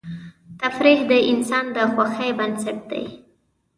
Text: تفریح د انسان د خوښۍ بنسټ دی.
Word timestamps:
تفریح 0.61 0.99
د 1.11 1.13
انسان 1.31 1.65
د 1.75 1.77
خوښۍ 1.93 2.29
بنسټ 2.39 2.77
دی. 2.91 3.05